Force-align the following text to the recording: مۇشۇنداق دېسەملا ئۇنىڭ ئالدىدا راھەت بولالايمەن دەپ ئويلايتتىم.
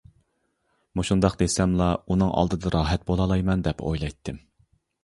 مۇشۇنداق 0.99 1.35
دېسەملا 1.41 1.91
ئۇنىڭ 2.09 2.35
ئالدىدا 2.41 2.75
راھەت 2.79 3.07
بولالايمەن 3.13 3.67
دەپ 3.71 3.87
ئويلايتتىم. 3.87 4.43